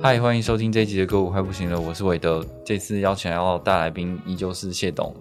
[0.00, 2.44] 嗨，欢迎收听这一集的歌舞快不行了，我是韦德。
[2.64, 5.14] 这次邀请到大来宾依旧是谢董，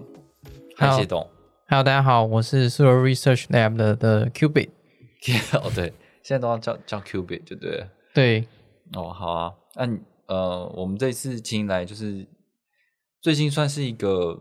[0.75, 1.25] 嗨，谢董。
[1.67, 4.69] Hello，大家好，我是 s u r Research Lab 的的 Qubit。
[5.63, 7.87] 哦，对，现在都要叫叫 Qubit 就对了。
[8.13, 8.47] 对，
[8.93, 9.53] 哦，好啊。
[9.75, 12.27] 那你呃，我们这次请来就是
[13.21, 14.39] 最近算是一个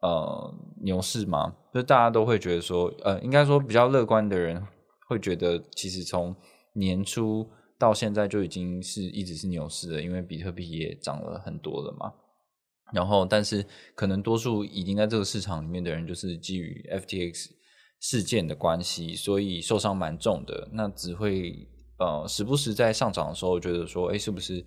[0.00, 4.66] 呃牛市嘛，就是大家都会觉得说，呃，应该说比较乐观的人
[5.08, 6.34] 会觉得，其实从
[6.72, 12.12] 年初到现在就已经是一直是牛市了，因为比特币也涨了很多了嘛。
[12.92, 17.50] 然后，但是可能多数已经在这个市场里面的人，就是基于 FTX
[18.00, 20.68] 事件的关系，所以受伤蛮重的。
[20.72, 24.64] 那只会呃时不时在上涨的时候，觉得说，哎，是不是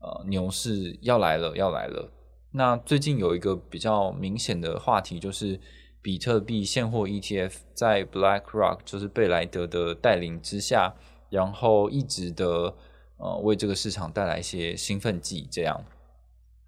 [0.00, 2.12] 呃牛市要来了，要来了？
[2.52, 5.60] 那最近有一个比较明显的话题，就是
[6.00, 10.94] 比特币现货 ETF 在 BlackRock 就是贝莱德的带领之下，
[11.30, 12.74] 然后一直的
[13.18, 15.84] 呃为这个市场带来一些兴奋剂，这样。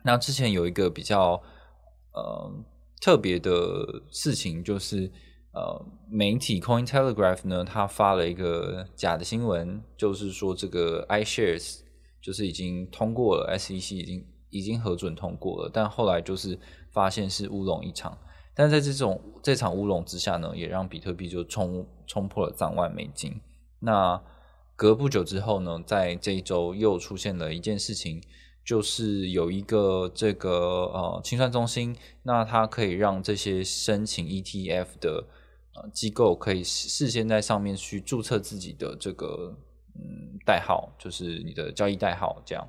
[0.04, 1.42] 那之前有一个比较
[2.12, 2.50] 呃
[3.00, 5.10] 特别的事情，就是
[5.52, 11.80] 呃媒体 Coin Telegraph 呢，它发了一个假的新闻，就是说这个 iShares
[12.22, 16.58] 就是已经通过了，SEC 已经已经核准通过了，但后来就是
[16.90, 18.16] 发现是乌龙一场。
[18.54, 23.40] 但在这种这场乌龙之下呢，也让比特币就冲冲破了三万美金。
[23.78, 24.20] 那
[24.78, 28.22] 隔不久之后呢，在这一周又出现了一件事情。
[28.64, 30.50] 就是有一个这个
[30.92, 35.26] 呃清算中心，那它可以让这些申请 ETF 的
[35.72, 39.56] 呃机构可以事先在上面去注册自己的这个
[39.94, 42.68] 嗯代号，就是你的交易代号这样。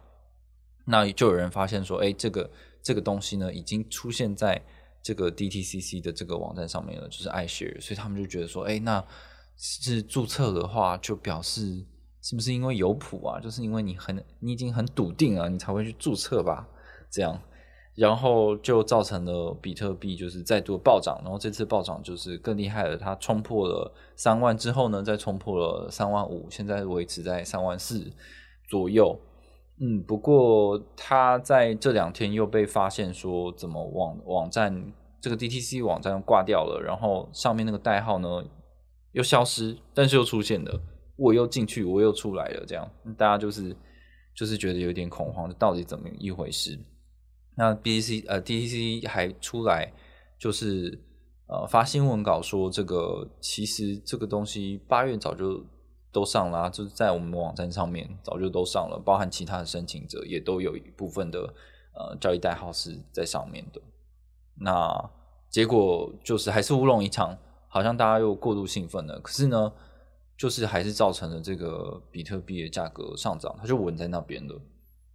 [0.85, 2.50] 那就有人发现说，哎，这个
[2.81, 4.63] 这个东西呢已经出现在
[5.03, 9.06] 这个 DTCC 的这个网站上面了，就是 iShare，所以他们就觉得说，哎，那
[9.57, 11.85] 是注册的话就表示。
[12.29, 13.40] 是不是因为有谱啊？
[13.40, 16.67] 就是因为你很你已经很笃定啊，你才会去注册吧？
[17.09, 17.41] 这样，
[17.95, 28.13] 然后就造成了比特币就是再度暴涨，然后这次暴涨就是更厉害了，它冲破了三万之后呢，再冲破了三万五，现在维持在三万四
[28.69, 29.19] 左右。
[29.81, 38.44] 嗯，不过它在这两天又被发现说，怎么网网站这个 DTC 网站挂掉了，然后上面那个代号呢
[39.13, 40.79] 又消失，但是又出现了。
[41.19, 43.75] 我又进去，我又出来了，这样大家就是
[44.34, 46.80] 就是觉得有点恐慌，到底怎么一回事？
[47.56, 49.91] 那 BTC 呃 DTC 还出来
[50.40, 50.97] 就是
[51.47, 55.62] 呃发新闻稿说，这个其实这个东西八月早就
[56.12, 61.41] 都上了，就是在我们网站上面早就都上了，包含其他的申请者也都有一部分的
[61.94, 63.81] 呃交易代号是在上面的。
[64.56, 65.12] 那
[65.50, 67.38] 结果就是还是乌龙一场，
[67.68, 69.19] 好像大家又过度兴奋了。
[69.19, 69.74] 可是呢？
[70.39, 74.55] 就是还是造成了这个比特币的价格上涨，它就稳在那边了。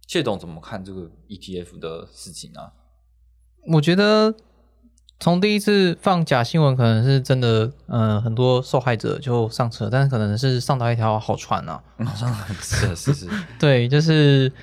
[0.05, 2.71] 谢董怎么看这个 ETF 的事情啊？
[3.69, 4.35] 我觉得
[5.19, 11.81] 从第一次放假新闻，可能是真的，嗯，很多受害者就上车，但是可能是上到一条好船啊。
[12.61, 14.53] 是是是， 对，就是，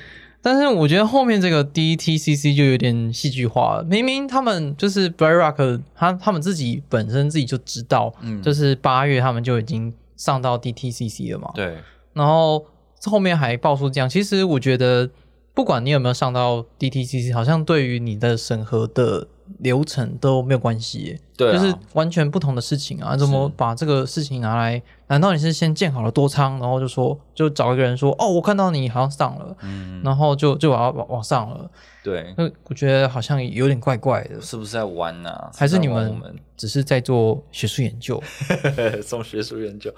[0.41, 3.83] 但是我觉得后面这个 DTCC 就有点戏剧化了。
[3.83, 9.93] 明明他们就是 BlackRock，他他们自己本身自己就知道，嗯，就是八月他们就已经。
[10.17, 11.51] 上到 DTCC 了嘛？
[11.55, 11.79] 对，
[12.13, 12.67] 然后
[13.05, 15.11] 后面还爆出这样，其实我觉得
[15.55, 19.27] 不管你有没有上到 DTCC，好像对于你的审核的
[19.59, 23.17] 流程都没有关系，对、啊，就是完全不同的事情啊！
[23.17, 24.83] 怎么把这个事情拿来？
[25.09, 31.71] 难道你是先建好了多仓，然后就说就找一个人说哦，我看到你好像上了，嗯，然后就就往往往上了？
[32.03, 35.51] 对，那我觉得好像有点怪怪的，是不是在玩呢、啊？
[35.55, 36.19] 还是你们
[36.57, 38.23] 只是在做学术研究？
[39.05, 39.93] 送学术研究，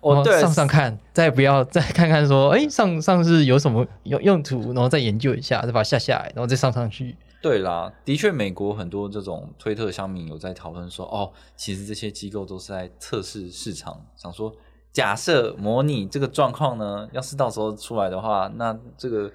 [0.00, 7.16] 哦，对，上上看，再不要 再看看说，哎，上上是有什么用用途，然后再研究一下，再把它下下来，然后再上上去。
[7.42, 14.54] 对啦，的确，美国很多这种推特乡民有在讨论说，哦，其实这些机构都是在测试市场，想说，
[14.92, 19.28] 假设模拟这个状况呢，要是到时候出来的话，那这个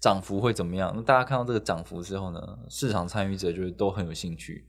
[0.00, 0.92] 涨幅会怎么样？
[0.96, 4.66] 那大家看到这个涨幅之后呢，市场参与者就是都很有兴趣，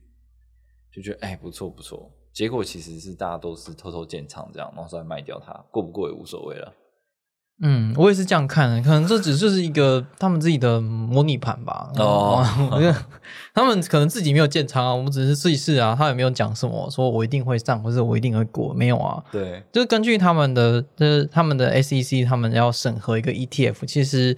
[0.92, 2.12] 就觉得哎不错不错。
[2.32, 6.72] 结果其实是大家都是偷偷建仓这样，然后再卖掉它，过不过也无所谓了。
[7.62, 11.88] 嗯，我也是这样看的，可能这只是一个他们自己的模拟盘吧。
[11.96, 12.96] 哦 我觉得
[13.54, 19.22] 他们可能自己没有建仓啊，我们只是试一试啊，他也没有讲什么，说我一定会上，或者我一定会过，没有啊。
[19.30, 24.36] 对，就是根据他们的，就是他们的 SEC，他们要审核一个 ETF，其实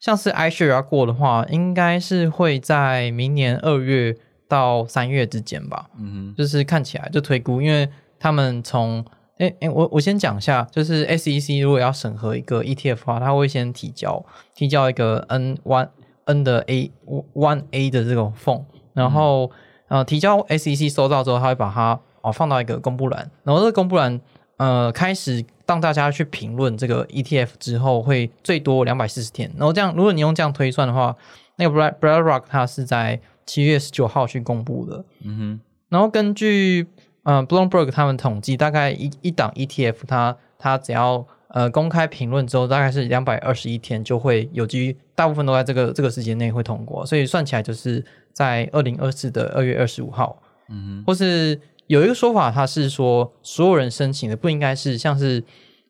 [0.00, 4.16] 像是 iShare 要过的话，应该是会在明年二月
[4.48, 5.90] 到三月之间吧。
[5.98, 7.88] 嗯就是看起来就推估，因为
[8.18, 9.04] 他们从
[9.38, 15.88] 哎哎，我我先讲一下，就是 SEC 如果要审核一个 ETF 的话，它会先提交提交一个 N one
[16.26, 16.90] N 的 A
[17.34, 19.50] one A 的这种 form，然后、
[19.88, 24.20] 呃提交 SEC 收到之后，它会把它哦放到一个公布栏，然后这个公布栏
[24.56, 31.16] 呃开始让大家去评论这个 ETF 之后，会最多两百四十天，然后这样如果你用这样推算的话，
[31.56, 36.86] 那个 Brad BlackRock 它是在七月十九号去公布的，嗯哼，然后根据
[37.24, 55.42] 呃 Bloomberg 他们统计，大概一一档 ETF 它它只要呃公开评论之后，大概是两百二十一天就会有机会，大部分都在这个这个时间内会通过，所以算起来就是在二零二四的二月二十五号，嗯，或是有一个说法，它是说所有人申请的不应该是像是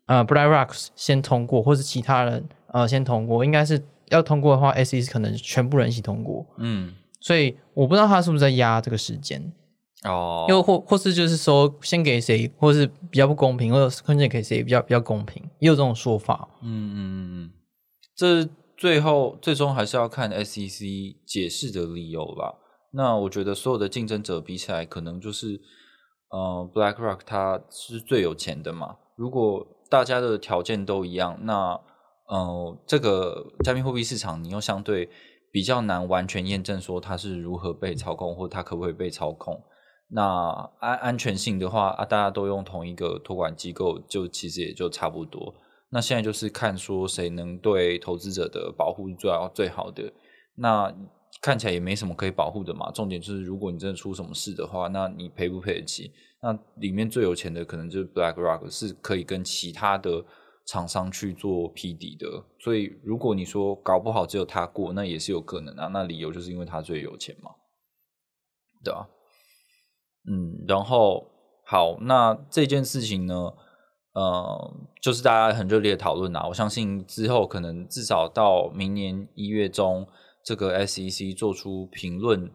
[0.06, 9.52] 呃 BlackRock 先通过，或是其他人呃先通过，应该是要通过的话，SEC 可能全部人一起通过，嗯，所以我不知道他是不是在压这个时间。
[10.04, 16.48] 哦，又或或是就是说，先给谁，或是比较不公平，或者空间给谁比较比较公平，也有这种说法。
[16.62, 17.50] 嗯嗯嗯嗯，
[18.14, 22.54] 这最后最终还是要看 SEC 解释的理由吧。
[22.92, 25.60] 那我觉得所有的竞争者比起来，可能就是
[26.28, 28.96] 呃，BlackRock 它是最有钱的嘛。
[29.16, 31.80] 如果大家的条件都一样，那
[32.28, 35.08] 呃，这个加密货币市场你又相对
[35.50, 39.60] 比较难完全验证说它是如何被操控，或它可不可以被操控。
[40.16, 45.52] 那安安全性的话啊，大家都用同一个托管机构，就其实也就差不多。
[45.90, 50.12] 那现在就是看说谁能对投资者的保护最好最好的。
[50.54, 50.94] 那
[51.42, 52.92] 看起来也没什么可以保护的嘛。
[52.92, 56.12] 重点就是，如果你真的出什么事的话，那你赔不赔得起？
[56.40, 60.24] 那里面最有钱的可能就是 BlackRock，是可以跟其他的
[60.64, 62.44] 厂商去做匹敌的。
[62.60, 65.88] 所以，如果你说搞不好只有他过，那也是有可能啊。
[65.88, 67.50] 那理由就是因为他最有钱嘛，
[68.84, 69.08] 对啊。
[70.26, 71.26] 嗯，然后
[71.66, 73.52] 好，那这件事情呢，
[74.14, 76.46] 呃，就是大家很热烈的讨论啊。
[76.48, 80.06] 我相信之后可能至少到明年一月中，
[80.42, 82.50] 这个 SEC 做出评论，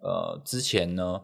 [0.00, 1.22] 呃，之前呢，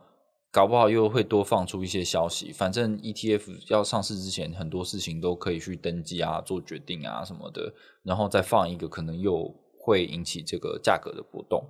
[0.50, 2.50] 搞不好又会多放出一些消息。
[2.50, 11.62] 反正 ETF 要上市之前，很多事情都可以去登记啊、做决定啊什么的，然后再放一个，可能又会引起这个价格的波动。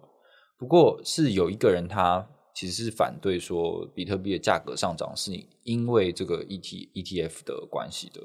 [0.56, 2.28] 不过是有一个人他。
[2.60, 8.20] 其实是反对说比特币的价格上涨是因为这个 ET ETF 的关系的。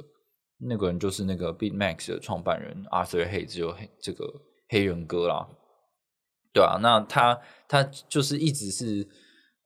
[0.57, 4.25] 那个人就是那个 BitMax 的创办人 Arthur Hayes，就黑这个
[4.67, 5.47] 黑人哥啦，
[6.51, 7.39] 对啊，那他
[7.69, 9.07] 他就是一直是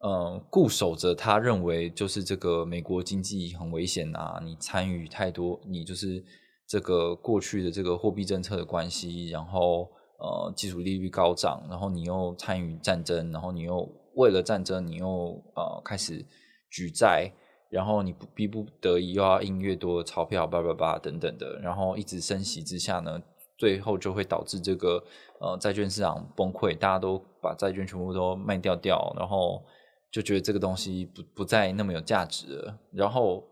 [0.06, 6.24] 嗯固守着他认为就是这个美国经济很危险啊，你参与太多，你就是
[6.68, 9.90] 这个过去的这个货币政策的关系，然后
[10.20, 13.88] 呃基础利率高涨，然后你又参与战争，然后你又
[14.20, 16.26] 为了战争，你又呃开始
[16.70, 17.32] 举债，
[17.70, 23.22] 然后你不逼不得已又要印越多的钞票，叭叭叭等等的，然后一直升息之下呢，
[23.58, 25.02] 最后就会导致这个
[25.40, 29.64] 呃债券市场崩溃，大家都把债券全部都卖掉掉，然后
[30.12, 32.78] 就觉得这个东西不不再那么有价值了。
[32.92, 33.44] 然后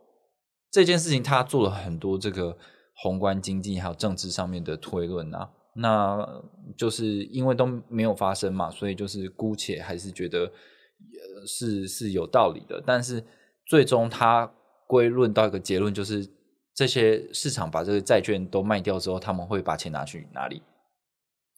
[0.69, 2.57] 这件事情他做了很多这个
[3.03, 5.49] 宏观经济还有政治上面的推论啊。
[5.77, 6.27] 那
[6.75, 12.81] 就是因为都没有发生嘛，所以就是姑且还是觉得呃是是有道理的。
[12.85, 13.23] 但是
[13.65, 14.51] 最终他
[14.87, 16.27] 归论到一个结论，就是
[16.73, 20.61] 这些市场把这个债券都卖掉之后，他们会把钱拿去哪里？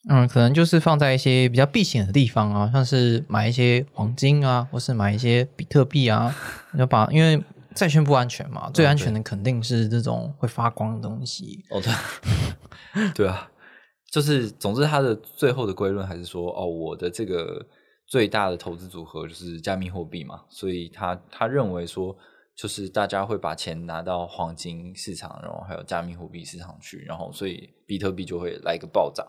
[0.09, 6.33] 嗯，可能就是放在一些比较避险的地方啊，像是买一些黄金啊，或是买一些比特币啊，
[6.75, 7.43] 要把因为
[7.75, 11.65] 债券不安全嘛，最安全的肯定是这种会发光的东西。
[11.69, 13.48] 哦，对， 对啊。
[14.11, 17.65] 就是，总之，他的最后的归论还是说，哦，我的这个
[18.07, 22.15] 最大的投资组合就是加密货币嘛，所以他他认为说，
[22.55, 29.27] 就是大家会把钱拿到黄金市场，然后还有加密货币市场去，然后所以比特币就会来一个暴涨，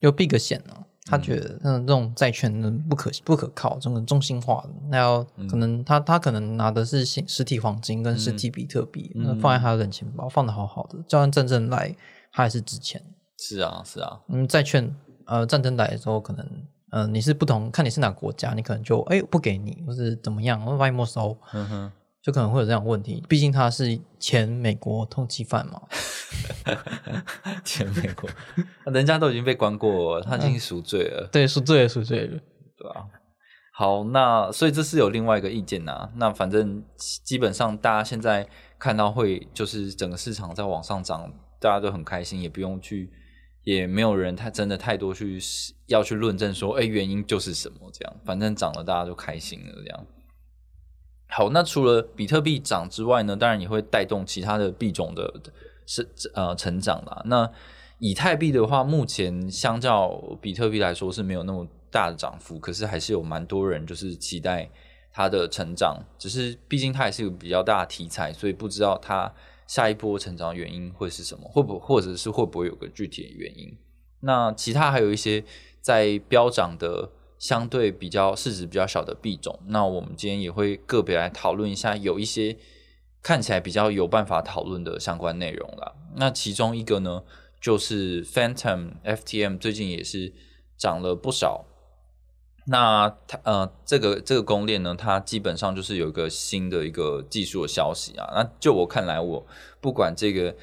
[0.00, 0.74] 有避个险呢。
[1.06, 11.96] 他觉得，嗯，这种债券呢不可不可靠，这种中心化的，那要可能他他可能拿的是实实体黄金跟实体比特币，那放在他的冷钱包放的好好的，就算真正来，
[12.30, 13.02] 他还是值钱。
[13.40, 14.94] 是啊，是啊，嗯，债券
[15.24, 16.46] 呃战争来的时候，可能
[16.90, 21.36] 呃你是不同，看你是哪个国家，你可能就哎不给你，或是怎么样，我把你没收。
[21.54, 21.92] 嗯哼，
[22.22, 23.24] 就可能会有这样的问题。
[23.26, 25.80] 毕竟他是前美国通缉犯嘛。
[27.64, 28.28] 前美国，
[28.92, 32.38] 人家都已经被关过，他已经赎罪了，对，赎罪了，赎罪了，
[32.76, 33.06] 对吧、
[33.72, 36.10] 好，那所以这是有另外一个意见呐。
[36.16, 36.82] 那反正
[37.24, 38.46] 基本上大家现在
[38.78, 43.10] 看到会就是整个市场在往上涨，大家都很开心，也不用去，
[43.64, 45.38] 也没有人太真的太多去
[45.86, 50.06] 要去论证说，哎，原因就是什么这样，反正涨了大家就开心了这样。
[51.28, 55.32] 好，那除了比特币涨之外呢，当然也会带动其他的币种的
[55.86, 57.22] 是呃成长啦。
[57.26, 57.48] 那
[57.98, 60.08] 以太币的话，目前相较
[60.40, 64.68] 比特币来说是没有那么大的涨幅，可是还是有蛮多人就是期待
[65.12, 66.02] 它的成长。
[66.18, 69.32] 只是毕竟它也是有比较大的题材，所以不知道它
[69.70, 73.78] 下一波成长原因会是什么，会不或者是会不会有个具体的原因。
[74.20, 75.44] 那其他还有一些
[75.80, 77.12] 在飙涨的。
[77.40, 82.54] 相对比较市值比较小的币种，那我们今天也会个别来讨论一下，有一些
[83.22, 85.94] 看起来比较有办法讨论的相关内容啦。
[86.16, 87.22] 那其中一个呢，
[87.58, 90.34] 就是 Phantom FTM 最近也是
[90.76, 91.64] 涨了不少。
[92.66, 98.30] 那它呃，这个这个公链呢，它基本上就是有一个新的一个技术的消息啊。
[98.34, 99.46] 那就我看来，我
[99.80, 100.54] 不管这个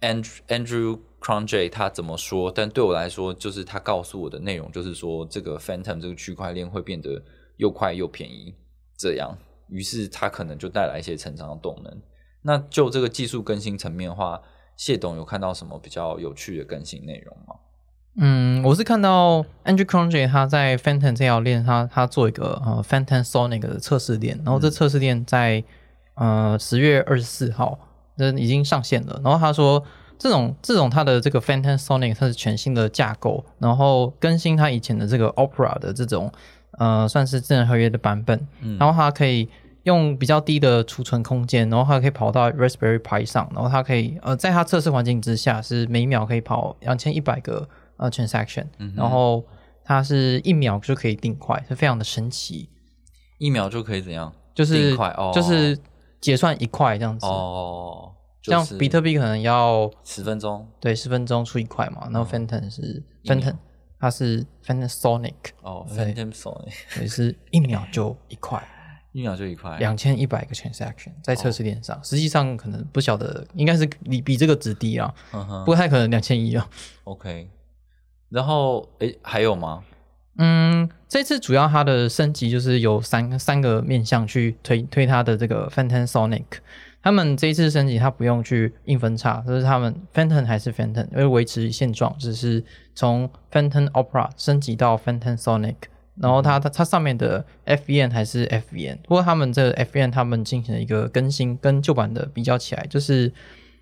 [0.00, 2.50] Andrew Andrew c r o n j 他怎么说？
[2.50, 7.22] 但对我来说，就是他告诉我的内容，就是说这个 Phantom 这个区块链会变得
[7.56, 8.54] 又快又便宜，
[8.96, 9.36] 这样，
[9.68, 12.02] 于是它可能就带来一些成长的动能。
[12.42, 14.40] 那就这个技术更新层面的话，
[14.76, 17.54] 谢董有看到什么比较有趣的更新内容吗？
[18.18, 25.62] 嗯，我是看到 Andrew Cronje 他在 Phantom 这条链，他他做一个呃 Phantom Sonic 的测试链，然后这测试链在
[26.14, 27.78] 呃十月二十四号，
[28.16, 29.20] 这已经上线了。
[29.24, 29.82] 然后他说。
[30.20, 36.32] 这种这种它的这个 Phantom Sonic 它是全新的架构，然后更新它以前的这个 Opera 的这种
[36.72, 38.44] 呃算是智能合约的版本，
[38.80, 39.48] 然后它可以
[39.84, 49.44] 用比较低的储存空间，然后它可以跑到 Raspberry Pi 上，然后它可以呃在它测试环境之下是每秒可以跑两千一百个呃 transaction，然后
[49.84, 52.68] 它是一秒就可以定块，是非常的神奇，
[53.38, 54.32] 一秒就可以怎样？
[54.54, 55.78] 就是块哦，就是
[56.20, 57.26] 结算一块这样子。
[57.26, 58.14] 哦。
[58.40, 62.08] 像比特币可能要十分钟，对，十分钟出一块嘛。
[62.10, 63.56] 然后 Phantom 是 Phantom，
[63.98, 68.66] 它是 Phantom Sonic，哦，Phantom Sonic，所以是一秒就一块，
[69.12, 75.12] 一秒就一块，两千一百个 transaction 在测试链上，实际上可能不晓得，应该是比比这个值低啊，
[75.66, 76.66] 不太可能两千一啊。
[77.04, 77.50] OK，
[78.30, 79.82] 然后诶，还有吗？
[80.36, 86.44] 嗯，这次主要它的升级就是有三三个面向去推推它的这个 Phantom Sonic。
[87.00, 92.62] 他们这一次升级，它不用去硬分叉，就是他们 Phantom 还是 Phantom，为维持现状，只是
[92.94, 95.76] 从 Phantom Opera 升级到 Phantom Sonic，
[96.16, 103.32] 然后它它它上面的 FVN 还是 FVN，不过他们这 FVN 他们进行了一个更新，跟旧版的比较起来，就是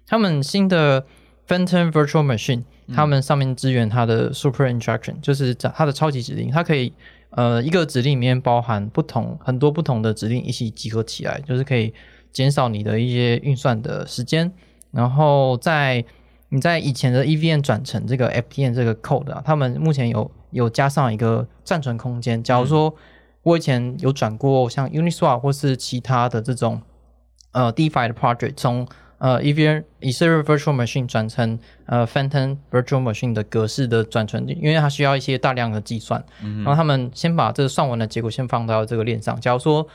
[0.07, 1.05] 他们新的
[1.49, 6.93] Phantom Virtual Machine，他们上面支援它的 Super Instruction，就是它的超级指令，它可以
[7.31, 11.93] 呃一个指令里面包含不同很多不同的指令一起集合起来，就是可以。
[12.33, 14.53] 减少你的一些运算的时间，
[14.91, 16.05] 然后在
[16.51, 22.45] 你在以前的 EVM 转成这个 FTN 这个 code 啊，他们目前有有加上一个暂存空间。
[22.45, 22.95] 假如说
[23.43, 26.83] 我以前有转过像 Uniswap 或是其他的这种
[27.53, 28.87] 呃 DeFi 的 project，从
[29.19, 36.25] 呃 EVM Ethereum Virtual Machine 转成呃 Phantom Virtual Machine 的格式的转存，因为它需要一些大量的计算，
[36.65, 39.41] 然后他们先把这算完的结果先放到这个链上。
[39.41, 39.87] 假如说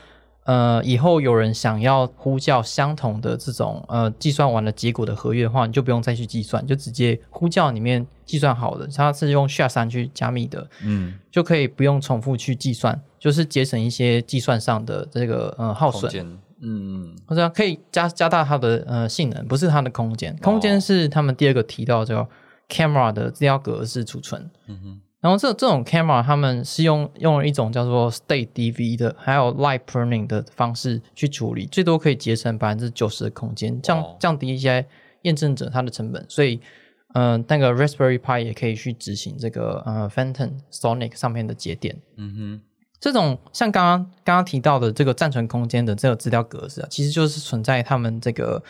[0.44, 16.10] 呃，以后有人想要呼叫相同的这种呃计算完了结果的合约的话，你就不用再去计算，就直接呼叫里面计算好的，它是用 SHA 三去加密的，嗯，就可以不用重复去计算，就是节省一些计算上的这个呃耗损，
[16.62, 22.28] 嗯，或者可以加加大它的呃性能，不是它的空间，空间是他们第二个提到叫
[22.68, 25.00] camera 的资料格式储存，嗯哼。
[25.20, 34.84] 然后这这种 camera 他们是用用了一种叫做 state DV 的，还有 light pruning 的方式去处理，最多可以节省百分之九十的空间，降降低一些
[35.22, 36.26] 验证者它的成本。
[36.28, 36.60] 所以，
[37.14, 41.96] 嗯、呃，那个 Raspberry Pi 也可以去执行这个呃 Phantom Sonic 上面的节点。
[42.16, 42.60] 嗯哼，
[43.02, 48.62] 这种像刚刚刚刚提到的这个暂存空间的这个资料格式啊，其实就是存在他们这个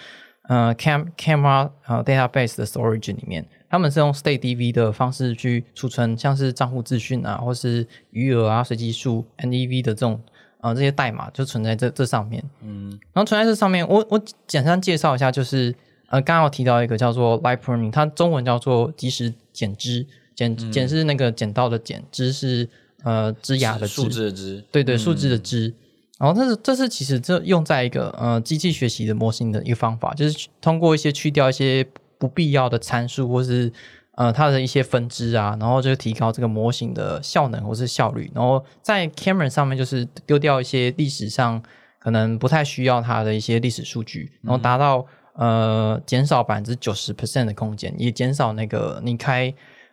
[0.48, 3.46] 呃 cam camera 呃 database 的 storage 里面。
[3.68, 10.18] 他们是用 state DV 的方式去储存，像是账户资讯啊，或是余额啊、随机数、NEV 的这种
[10.62, 12.42] 呃这些代码，就存在这这上面。
[12.62, 15.74] 嗯，然后存在这上面，我我简单介绍一下，就是
[16.08, 22.68] 呃刚刚有提到一个叫做 light pruning，它中文叫做即时剪枝，剪剪是那个剪刀的剪，枝是
[23.02, 25.74] 呃枝芽的枝，树枝的枝，对对，树枝的枝。
[26.18, 31.84] 然后这是这是其实这用在一个呃机器学习的模型的一个方法，就是通过一些去掉一些
[32.16, 33.72] 不必要的参数，或是
[34.14, 38.30] 呃它的一些分支啊，然后就提高这个模型的效能或是效率。
[38.32, 41.60] 然后在 Cameron 上面就是丢掉一些历史上
[41.98, 45.04] 可能不太需要它的一些历史数据，然后达到
[45.34, 49.52] 呃减少百分之九十 percent 的空间，也减少那个你开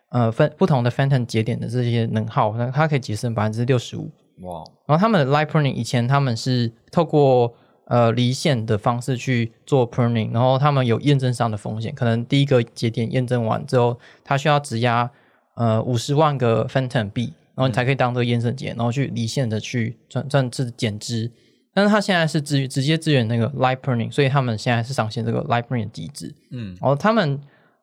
[0.09, 4.11] 呃分不同的 Phantom 节点的这些能耗，那它可以节省百分之六十五。
[4.41, 7.53] 哇，然后他们的 live pruning 以前他们是透过
[7.85, 15.09] 呃离线的方式去做 pruning，然后他们有验证上的风险，可能第一个节点验证完之后，它需要质押
[15.55, 21.29] 呃五十万个 phantom 币，然后你才可以当这个验证节，然后去离线的去赚赚这减资。
[21.73, 26.33] 但是它现在是支直接支援那个 live pruning，所以他们现在是上线这个 live pruning 机制。
[26.51, 27.39] 嗯然后他们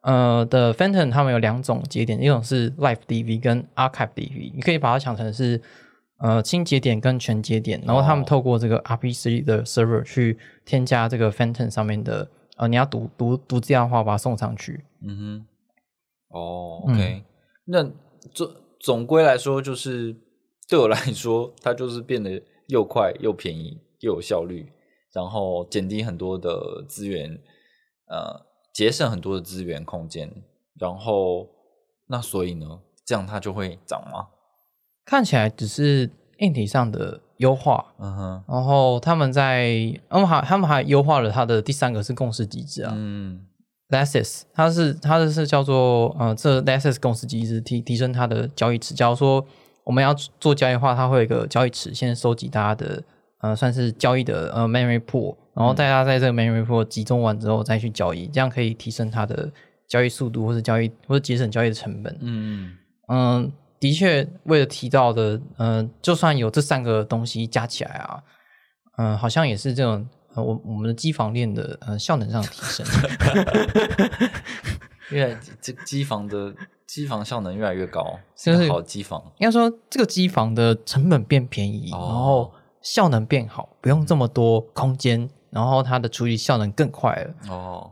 [0.06, 5.60] 呃的 Phantom 他们有两种节点，一种是 Live DV 跟 Archive DV，你可以把它想成是
[6.18, 8.26] 呃轻节点跟全节点，然后他们哦。
[8.28, 14.84] 透过这个 RPC 的 server 去添加这个 Phantom 上面的呃你要读读读资料的话，把它送上去。
[15.02, 15.46] 嗯哼，
[16.28, 17.22] 哦嗯，OK，、
[17.64, 17.82] 那
[18.32, 20.14] 总总归来说，就是
[20.68, 24.70] 对我来说，它就是变得又快又便宜又有效率，
[25.12, 27.36] 然后减低很多的资源，
[28.06, 28.45] 呃，
[28.76, 30.30] 节省很多的资源空间，
[30.78, 31.48] 然后
[32.08, 34.26] 那所以呢，这样它就会涨吗？
[35.06, 42.92] 看起来只是硬体上的优化，嗯哼，然后他们在他们还他们还优化了它的第三个是共识机制啊。
[42.94, 43.46] 嗯
[43.88, 48.92] ，Lasses，它是它的是叫做呃，这 Lassus 公司机制提提升它的交易池。
[48.92, 49.42] 假如说
[49.84, 53.02] 我们要做交易的话，它会有一个交易池，先收集大家的
[53.40, 59.50] 呃算是交易的呃 memory pool，然后大家在这个 memory pool 集中完之后再去交易，这样可以提升它的
[59.88, 62.16] 交易速度，或者交易或者节省交易的成本。
[62.20, 62.76] 嗯
[63.08, 68.22] 嗯，的确，为了提到的，嗯、就算有这三个东西加起来啊，
[68.98, 72.86] 嗯、好像也是这种呃，我我们的机房链的呃效能上的提升。
[75.12, 76.52] 因为这机房的
[76.84, 79.22] 机房效能越来越高，就是是好机房。
[79.38, 87.34] 应该说，这个机房的成本变便宜，哦然后效能变好，不用这么多空间，然后它的处理效能更快了。
[87.48, 87.90] 哦，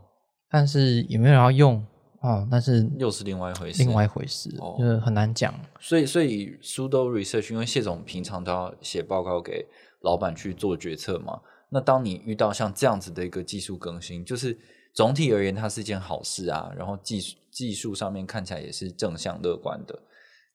[0.50, 1.82] 但是有没有人要用？
[2.20, 3.82] 哦，但是又是另外一回事。
[3.82, 5.54] 另外一回事，哦就是很难讲。
[5.80, 9.66] 所以，所以 sudo research，因为谢总平常都要写报告给
[10.02, 11.40] 老板去做决策嘛。
[11.70, 14.58] 那当你遇到像这样子的一个技术更新，就是
[14.94, 16.70] 总体而言，它是一件好事啊。
[16.76, 19.98] 然后技术技术上面看起来也是正向乐观的。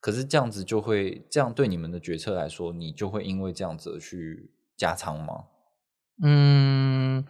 [0.00, 5.44] 可是这样子就会，这样对你们的决策来说，你就会因为这样子而去加仓吗？
[6.22, 7.24] 嗯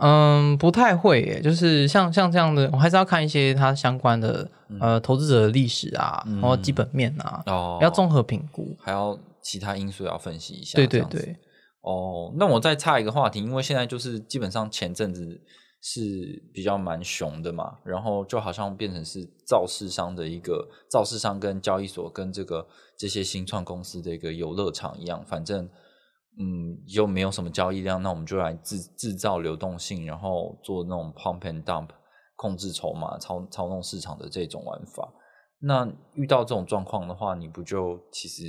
[0.00, 4.48] 嗯，不太会耶，就是像像这样的，我还是要看一些它相关的、
[4.78, 8.76] 呃投资者的历史啊，嗯然后基本面啊，哦，要综合评估。
[8.78, 10.76] 还要其他因素要分析一下。
[10.76, 11.36] 对对对，
[11.80, 15.40] 哦，那我再插一个话题，因为现在就是基本上前阵子
[15.82, 16.00] 是
[16.54, 22.64] 比较蛮熊的嘛，然后就好像变成是造市商的一个造市商跟交易所跟这个
[22.96, 25.68] 这些新创公司的一个游乐场一样，反正
[26.38, 31.88] 嗯又没有什么交易量，那我们就来制制造流动性，然后做那种 pump and dump
[32.36, 35.12] 控制筹码、操操弄市场的这种玩法。
[35.60, 38.44] 那遇到这种状况的话，你不就其实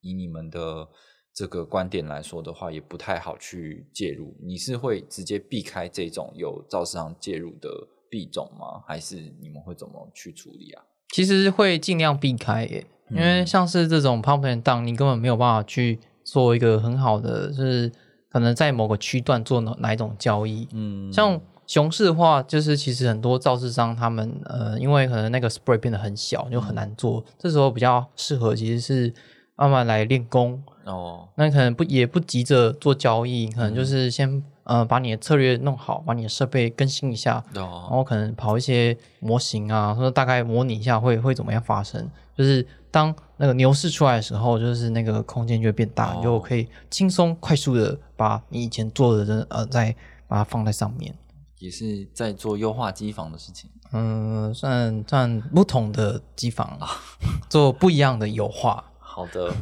[0.00, 0.88] 以你们的
[1.34, 4.34] 这个观点来说的话，也不太好去介入。
[4.42, 7.68] 你是会直接避开这种有造市场介入的
[8.08, 8.82] 币种吗？
[8.86, 10.82] 还是你们会怎么去处理啊？
[11.12, 17.92] 其实会尽量避开耶，因为嗯像是这种 pump and dump，你根本没有办法去做一个很好的，就是
[18.30, 20.66] 可能在某个区段做哪哪一种交易。
[20.72, 27.24] 嗯，像熊市的话，就是其实很多造市商他们呃，因为可能那个 spread 变得很小，就很难做。
[27.38, 29.14] 这时候比较适合其实是
[29.56, 30.62] 慢慢来练功。
[30.84, 42.10] 哦，那可能不也不急着做交易，可能就是先呃把你的策略弄好，把你的设备更新一下，然哦，后可能跑一些模型啊，或者大概模拟一下会会怎么样发生。
[42.36, 49.92] 就是当那个牛市出来的时候，就是那个空间就会变大，哦你就可以轻松快速的把你以前做的人呃再
[50.28, 51.12] 把它放在上面。
[51.58, 53.68] 也是在做优化机房的事情。
[53.92, 56.78] 嗯，算算不同的机房，
[57.50, 58.84] 做不一样的优化。
[59.00, 59.52] 好的，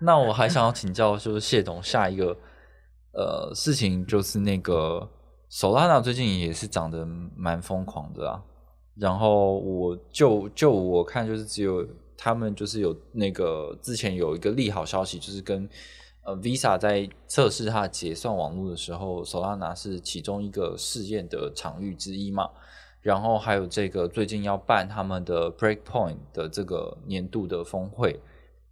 [0.00, 2.34] 那我还想要请教，就是谢董下一个
[3.12, 5.06] 呃事情，就是那个
[5.50, 7.06] Solana 最近也是涨得
[7.36, 8.42] 蛮疯狂的啊。
[8.94, 11.86] 然后我就就我看，就是只有
[12.24, 15.68] 他们就是有那个之前有一个利好消息，就是跟
[16.22, 22.48] 呃 Visa 在测试它的结算网络的时候，Solana 是其中一个试验的场域之一嘛。
[23.00, 28.20] 然后还有这个最近要办他们的 Breakpoint 的这个年度的峰会，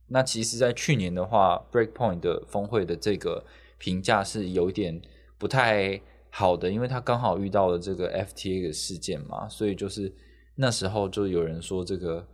[0.06, 3.44] 那其实，在去年的话，Breakpoint 的峰会的这个
[3.78, 5.02] 评价是有点
[5.36, 10.14] 不太好的，因为他刚好遇到了这个 FTA 的事件嘛，所以就是
[10.54, 12.24] 那时候就有人说这个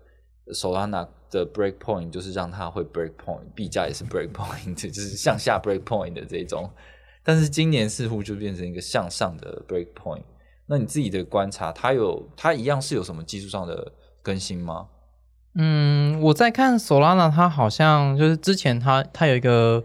[0.54, 6.70] Solana 的 break point 就是让它会 break point，币价也是 break point， 就是向下 break point 的这种。
[7.22, 10.22] 但是今年似乎就变成一个向上的 break point。
[10.66, 14.88] 那你自己的观察，它有它一样是有什么技术上的更新吗？
[15.54, 19.82] 嗯，我在看 Solana，它好像就是之前它它有一个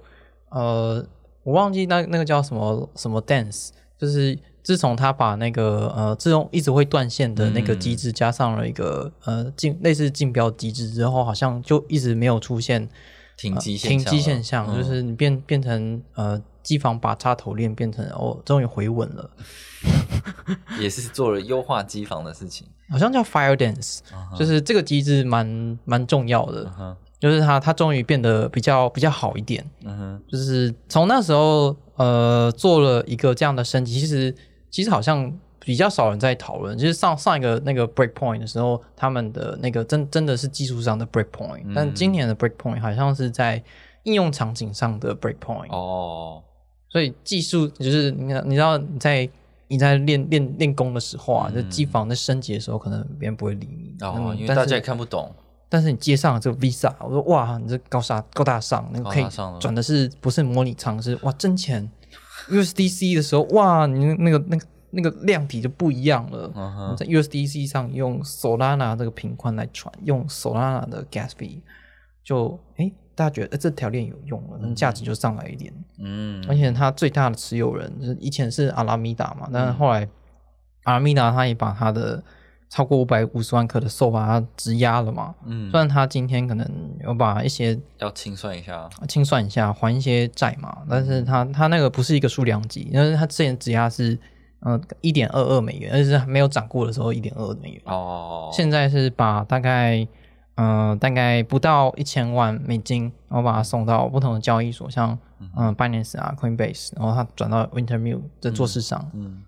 [0.50, 1.06] 呃，
[1.44, 12.88] 我忘记那那个叫什么什么 dance，就是自从他把那个呃自动一直会断线的那个机制加上了一个呃竞类似竞标机制之后，好像就一直没有出现
[13.38, 14.78] 停机停机现象，嗯。
[14.78, 19.30] 就是你变变成呃机房把插头链变成哦，终于回稳了，
[20.80, 22.68] 也是做了优化机房的事情。
[22.90, 24.00] 好像叫 Fire Dance，、
[24.38, 26.70] 就是这个机制蛮蛮重要的，
[27.20, 29.66] 就是它它终于变得比较比较好一点。
[29.86, 34.36] 嗯哼，就是从那时候呃做了一个这样的升级，其实
[34.72, 36.76] 其实好像比较少人在讨论。
[36.76, 43.62] 就是上上一个那个 break point 的时候，他们的那个真真的是技术上的 break point，、但嗯今年的 break point 好像是在
[44.04, 45.72] 应用场景上的 break point。
[45.72, 46.42] 哦，
[46.90, 49.30] 所以技术就是你你知道你在
[49.68, 53.96] 你在练练练功的时候啊，就机房在升级的时候，可能别人不会理你。
[54.00, 55.32] 嗯哦，嗯但是因为大家也看不懂。
[55.70, 59.26] 但是你接上了这个 Visa，我说哇，你这高大高大上，那个可以
[59.58, 61.90] 转的是不是模拟舱是哇真钱
[62.52, 66.96] ？USDC 的时候哇，你那个那个那个量体就不一样了。
[66.98, 71.62] 在 USDC 上用 Solana 这个频宽来传，用 Solana 的 Gas fee，
[72.24, 75.74] 就诶大家觉得、欸、这条链有用了，那价值就上来一点。
[76.00, 80.08] 嗯，而且它最大的持有人就是以前是阿拉米达嘛，但是后来
[80.84, 82.24] 阿拉米达他也把他的
[82.72, 85.36] 超过五百五十万颗的售把它质押了嘛。
[85.46, 85.70] 嗯。
[85.70, 86.66] 虽然他今天可能
[87.04, 88.90] 有把一些要清算一下。
[89.10, 94.18] 清算一下，还一些债嘛，但是他他那个不是一个数量级，因为他之前质押是
[94.62, 100.08] 嗯一点二二美元，而且是还没有涨过的时候一点二美元，哦，现在是把大概
[100.56, 105.76] 嗯、呃大概不到一千万美金，然后把它送到不同的交易所，像嗯。
[105.76, 109.42] Binance 啊 Coinbase，然后它转到 Wintermute 的做市上，嗯，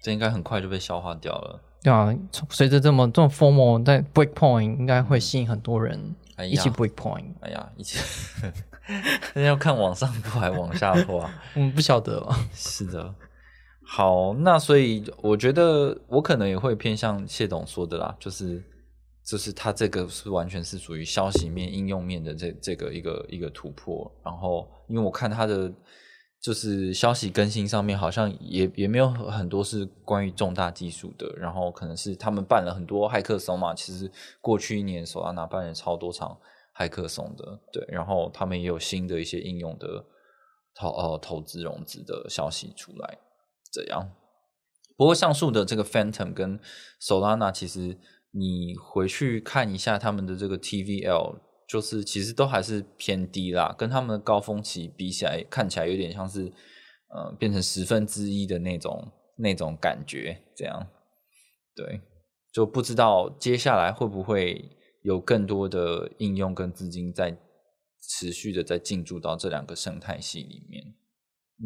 [0.00, 1.60] 这应该很快就被消化掉了。
[1.82, 2.14] 对啊，
[2.50, 6.14] 随着这么这种 formal 在 Breakpoint 应该会吸引很多人
[6.50, 7.98] 一起 Breakpoint，哎呀，一起，
[9.34, 11.42] 那要看往上破还往下破啊？
[11.54, 12.34] 我 们不晓得哦。
[12.52, 13.14] 是的，
[13.84, 18.62] 好，那所以我觉得我可能也会偏向谢董说的啦，就是
[19.24, 24.10] 就是他这个是完全是属于消息面、应用面的这这个一个一个突破。
[24.24, 25.72] 然后，因为我看他的
[26.40, 36.38] 就是消息更新上面好像也也没有很多是关于重大技术的，然后可能是他们办了很多骇客松嘛，其实过去一年索拉纳办了超多场
[36.76, 40.04] 骇客松的，对，然后他们也有新的一些应用的
[40.74, 43.18] 投呃投资融资的消息出来，
[43.72, 44.08] 这样。
[44.96, 46.58] 不过上述的这个 Phantom 跟
[47.00, 47.98] Solana，其实
[48.30, 56.50] 你回去看一下他们的这个 TVL，就是其实都还是偏低啦，跟他们的高峰期比起来，看起来有点像是
[57.10, 60.88] 呃变成十分之一的那种那种感觉，这样。
[61.76, 62.00] 对，
[62.52, 64.70] 就不知道接下来会不会
[65.02, 67.36] 有更多的应用跟资金在
[68.00, 70.94] 持续的在进驻到这两个生态系里面。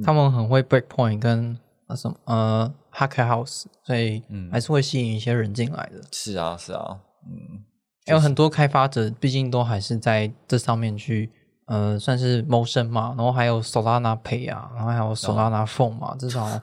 [0.04, 6.02] 他们很会 Breakpoint 跟呃什么呃 Hacker House，所以嗯还是会吸引一些人进来的。
[6.10, 7.64] 是啊，是啊，嗯，
[8.06, 11.30] 有很多开发者毕竟都还是在这上面去
[11.66, 16.60] 呃算是谋生嘛，然后还有 Solana Pay 啊，然后还有 Solana Phone 嘛，至少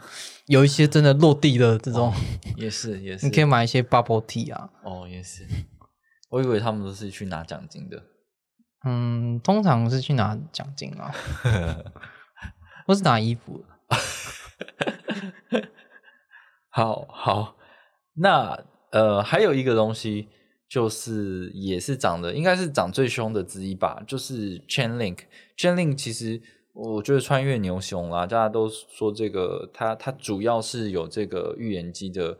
[0.48, 2.14] 有一些真的落地的这种，
[2.58, 5.48] 也是也是， 你可以买一些 Bubble Tea 啊，哦，也是。
[6.30, 8.04] 我以为他们都是去拿奖金的。
[8.86, 11.12] 嗯，通常是去拿奖金啊，
[12.86, 13.64] 或是拿衣服。
[16.70, 17.56] 好好，
[18.14, 18.60] 那
[18.92, 20.30] 呃，还有一个东西，
[20.70, 25.18] 就是也是涨的，应该是涨最凶的之一吧，就是 Chainlink。
[25.58, 26.40] Chainlink 其实
[26.74, 32.38] 我觉得穿越牛熊啦，大家都说这个它它主要是有这个预言机的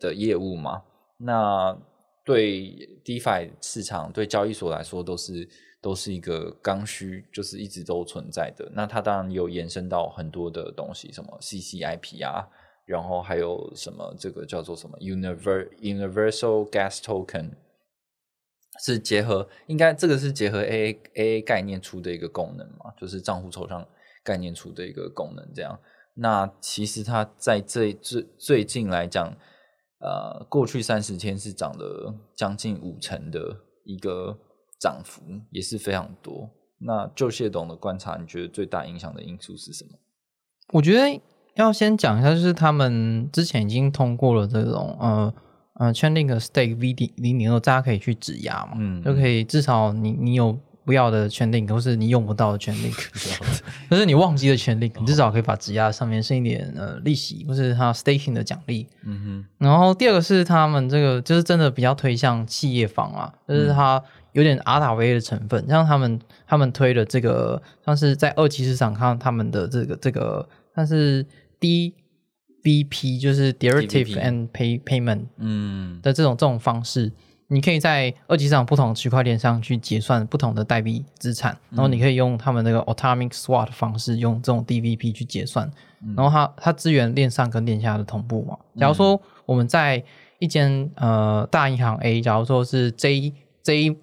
[0.00, 0.82] 的业务嘛。
[1.16, 1.76] 那
[2.24, 5.48] 对 DeFi 市场对交易所来说都是
[5.80, 8.70] 都是一个刚需，就是一直都存在的。
[8.72, 12.46] 那它当然有延伸到很多的东西，什么 CCIP 啊，
[12.88, 17.50] 然后还有什么这个叫做什么 Univer Universal Gas Token，
[18.80, 23.86] 是结合应该这个是结合 A A A 概念出的一个功能嘛，就是账户抽象
[24.24, 25.52] 概念出的一个功能。
[25.54, 25.78] 这样，
[26.14, 29.36] 那其实它在这最最近来讲，
[30.00, 34.38] 呃，过去三十天是涨了将近五成的一个
[34.80, 35.20] 涨幅，
[35.50, 36.48] 也是非常多。
[36.78, 39.90] 那就谢董的观察，你觉得最大影响的因素是什么？
[40.72, 41.20] 我觉得
[41.58, 45.34] 要先讲一下，就是他们之前已经通过了这种呃
[45.74, 52.96] 呃 Chainlink Stake VD 零零二，大家可以去质押嘛，嗯就可以至少你你有不要的 Chainlink，或是你用不到的 Chainlink，
[53.90, 58.86] 就是你忘记的 Chainlink，你至少可以把质押上面剩一点呃利息，或是它 staking 的奖励。
[59.04, 71.26] 嗯哼然后第二个是他们这个就是真的比较推向企业方啊，就是它有点 RWA 的成分，像他们他们推的这个像是在二级市场看他们的这个这个，但是
[71.60, 76.00] DVP 就是 Derivative and Pay Payment 嗯。
[76.02, 77.12] 的这种这种方式，
[77.48, 85.70] 你可以在二级市场不同的区块链上去结算不同的代币资产，然后你可以用他们那个 Atomic Swap 的方式，用这种 DVP 去结算，
[86.16, 88.58] 然后它它支援链上跟链下的同步嘛。
[88.76, 90.02] 假如说我们在
[90.38, 93.96] 一间呃大银行 A，假如说是 J J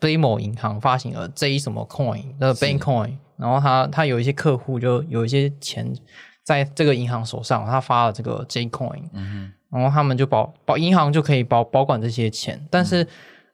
[0.00, 5.92] J 某银行发行了 J 什么 coin 的 Bank coin，然后他他有一些客户就有一些钱
[6.44, 13.06] 在这个银行手上，他发了这个 J coin，嗯然后他们就保保银行就可以保保管这些钱，但是、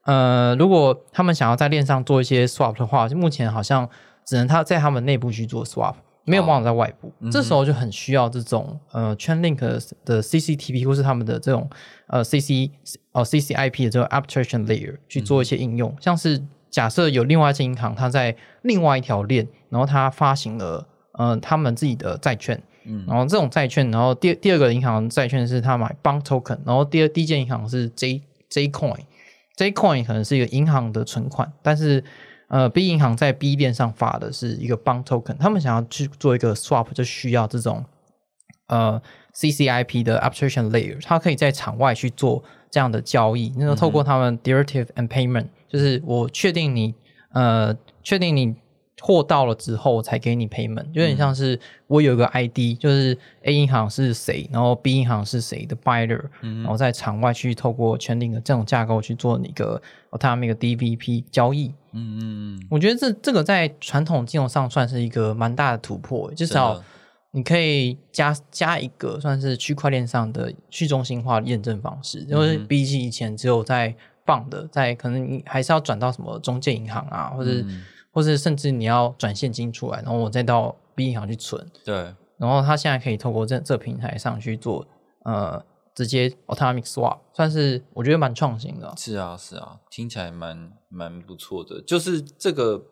[0.05, 3.89] 呃，如果他们想要在链上做一些 swap 的话，目前好像
[4.27, 7.13] 只能他在他们内部去做 swap，没有办法在外部。
[7.31, 9.57] 这时候就很需要这种呃 Chainlink
[10.05, 11.71] 的 CCTP 或是他们的这种
[12.09, 12.73] 呃 CC
[13.13, 22.61] 呃 CCIP 的这个 abstraction layer 去做一些应用，像是假设有另外一间银行，它在另外一条链，然后它发行了呃他们自己的债券。
[22.89, 23.05] 嗯。
[23.07, 32.03] 然后这种债券，然后第第二个银行债券是他买 Bond Token，然后第二第一间银行是 J J Coin，J Coin 可能是一个银行的存款，但是
[32.49, 37.85] 呃 B 银行在 B 链上发的是一个 Bond Token，他们想要去做一个 swap，就需要这种
[38.69, 39.01] 呃
[39.35, 46.95] CCIP 的 abstraction layer，它可以在场外去做这样的交易，那个透过他们 derivative and payment，就是我确定你
[47.33, 48.55] 呃确定你
[49.01, 59.81] 货到了之后才给你 payment，有点像是我有一个 ID，就是 A 银行是谁，然后 B 银行是谁的 buyer，、然后在场外去透过 Chainlink 的这种架构去做一个
[60.11, 61.73] atomic DVP 交易。
[61.93, 66.83] 嗯嗯我觉得这这个在传统金融上算是一个蛮大的突破，至少
[67.31, 77.83] 你可以加加一个算是区块链上的去中心化验证方式，因为比起以前只有在棒的，在可能你还是要转到什么中介银行啊，或者、嗯
[78.19, 81.95] 或是甚至你要转现金出来，然后我再到 B 银行去存，对，
[82.37, 84.85] 然后他现在可以透过这这平台上去做
[85.25, 88.93] 呃直接 atomic swap，算是我觉得蛮创新的。
[88.97, 91.81] 是啊是啊，听起来蛮蛮不错的。
[91.83, 92.83] 就是这个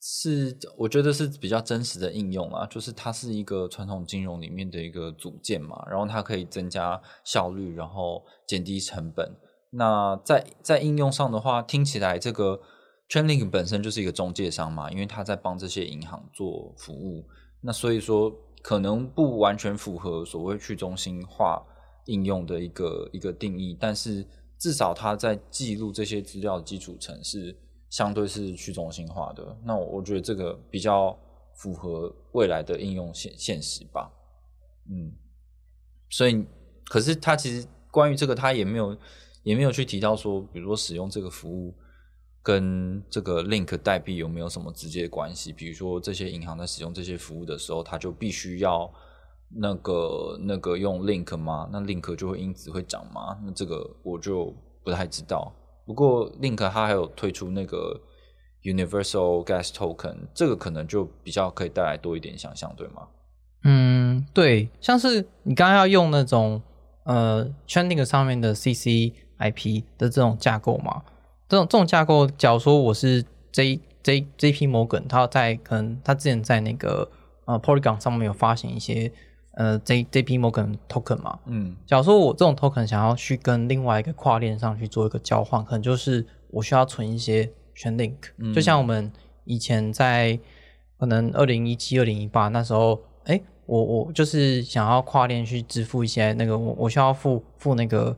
[0.00, 9.36] 是我觉得是比较真实的应用啊，就是它是一个传统金融里面的一个组件嘛，然后它可以增加效率，然后减低成本。
[9.72, 12.60] 那在在应用上的话，听起来这个
[13.10, 17.26] Chainlink 本身就是一个中介商嘛，因为他在帮这些银行做服务，
[17.60, 21.60] 那所以说可能不完全符合所谓去中心化
[22.06, 24.24] 应用的一个一个定义，但是
[24.56, 29.58] 至少它在记录这些资料的基础层是相对是去中心化的。
[29.64, 31.18] 那我我觉得这个比较
[31.54, 34.08] 符合未来的应用现现实吧。
[34.88, 35.12] 嗯，
[36.10, 36.46] 所以
[36.84, 38.96] 可是他其实关于这个，他也没有
[39.42, 41.74] 也没有去提到说，比如说使用这个服务。
[42.42, 45.52] 跟这个 Link 代币有没有什么直接关系？
[45.52, 48.90] 比如说，这些银行在使用这些服务的时候，它就必须要
[49.54, 51.68] 那个那个用 Link 吗？
[51.72, 53.38] 那 Link 就会因此会涨吗？
[53.44, 55.52] 那这个我就不太知道。
[55.86, 58.00] 不过 Link 它还有推出那个
[58.62, 63.08] Universal Gas Token，这个可能就比较可以带来多一点想象，对吗？
[63.64, 66.62] 嗯，对，像是你刚刚要用那种
[67.04, 71.02] 呃 Chainlink 上面的 CCIP 的这种架构嘛，
[71.50, 77.10] 这种这种架构，假如说我是 J J J P Morgan，他在可能他之前在那个
[77.44, 79.10] 呃 Polygon 上面有发行一些
[79.54, 81.74] 呃 J J P Morgan token 嘛，嗯。
[81.84, 88.54] 假如说我这种 token 想要去跟另外一个跨链上去做一个交换，可能就是我需要存一些 Chainlink，、嗯。
[88.54, 89.10] 就像我们
[89.42, 90.38] 以前在
[91.00, 98.16] 可能二零一七、二零一八那时候，哎，我我就是想要跨链去支付一些那个我我需要付付那个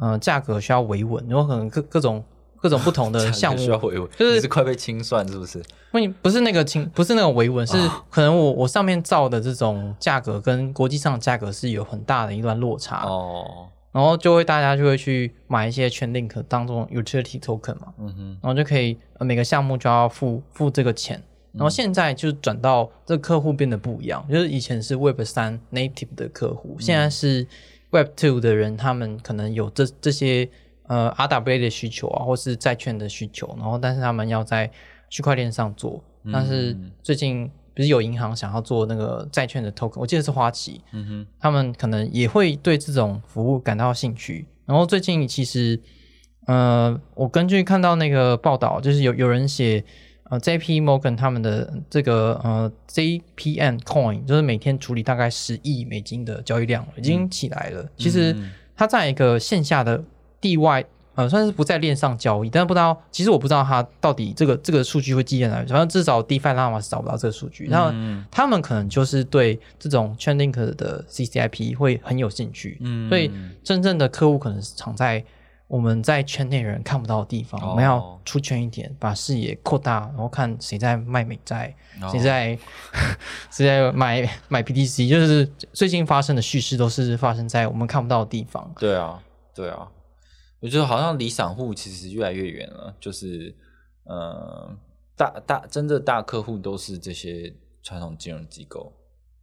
[0.00, 2.24] 呃价格需要维稳，然后可能各各种
[2.62, 3.58] 各种不同的 项目。
[3.58, 5.62] 需要维稳，就是是快被清算是不是？
[5.90, 21.22] 不不是那个清，不是那个维稳，是啊可能我我上面造的这种价格跟国际上的价格是有很大的一段落差，哦，然后就会大家就会去买一些 Chainlink 当中 utility token 嘛，嗯哼，然后就可以呃每个项目就要付付这个钱。
[21.52, 27.46] 然后现在就转到这客户变得不一样，就是以前是 Web 三 native 的客户，现在是
[27.90, 30.48] Web two 的人，他们可能有这这些
[30.92, 34.70] 呃 RWA 的需求啊，或是债券的需求，然后但是他们要在
[35.08, 44.46] 区块链上做，但是最近不是有银行想要做那个债券的 token，我记得是花旗，嗯哼，他们可能也会对这种服务感到兴趣。
[44.66, 45.80] 然后最近其实，
[46.46, 49.82] 呃，我根据看到那个报道，就是有有人写，
[50.24, 50.80] 呃，J.P.
[50.82, 57.88] Morgan 他们的这个呃 JPN Coin，就是每天处理大概十亿美金的交易量已经起来了。
[57.96, 58.36] 其实
[58.76, 60.02] 它在一个线下的
[60.42, 60.84] 地外。
[61.14, 65.68] 呃，算是不在链上交易，但是不知道，其实我不知道它到底这个这个数据会记在哪里。
[65.68, 67.92] 反正至少 DeFi Llama 是找不到这个数据，然后
[68.30, 73.30] 他们可能就是对这种 Chainlink 的 CCIP 会很有兴趣，嗯，所以
[73.62, 75.22] 真正的客户可能是藏在
[75.68, 77.60] 我们在圈内人看不到的地方。
[77.68, 81.74] 我们要出圈一点，把视野扩大，然后看谁在卖美债，
[82.10, 82.58] 谁在
[83.52, 88.72] 谁在买买 PTC，就是最近发生的叙事都是发生在我们看不到的地方。
[88.78, 89.22] 对啊，
[89.54, 89.86] 对啊。
[90.62, 93.52] 我觉得好像离散户其实越来越远了，就是，
[94.04, 94.72] 呃，
[95.16, 98.92] 大大真的大客户都是这些传统金融机构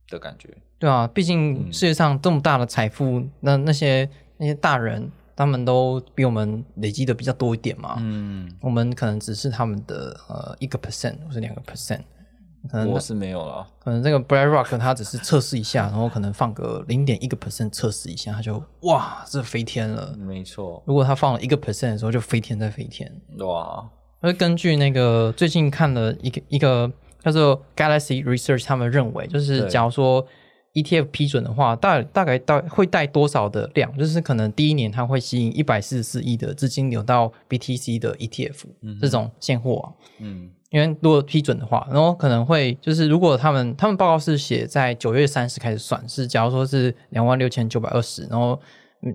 [0.08, 0.58] 的感觉。
[0.79, 7.97] 对啊，毕竟世界上这么大的财富，那那些那些大人，他们都比我们累积的比较多一点嘛。
[7.99, 11.99] 嗯，我们可能只是他们的呃一个 percent 或者两个 percent。
[12.67, 20.13] 可能我是没有了，可能这个 BlackRock 它只是测试一下，然后可能放个零点一个 percent 测试一下，它就哇，这飞天了。
[20.17, 23.10] 没错，如果它放了一个 percent 的时候，就飞天再飞天。
[23.39, 23.89] 哇！
[24.19, 26.91] 而根据那个最近看了一个一个
[27.24, 30.28] 叫做 Galaxy Research，他们认为就是假如说
[30.74, 33.98] ETF 批准的话，大大概到会带多少的量？
[33.98, 38.65] 就是可能第一年它会吸引一百四十四亿的资金流到 BTC 的 ETF
[39.00, 39.86] 这种现货啊。
[40.19, 40.52] 嗯。
[40.71, 48.60] 因为如果批准的话，然后可能会就是如果他们他们报告是写在九月三十开始算，是假如说是两万六千九百二十，然后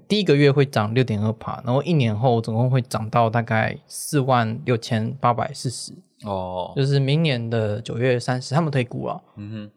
[0.08, 5.92] 第一个月会涨六点二帕，然后一年后总共会涨到大概四万六千八百四十
[6.24, 9.70] 哦，就是明年的九月三十他们推估了，嗯哼，